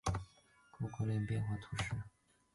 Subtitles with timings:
[0.71, 1.83] 孔佩尔人口变化图示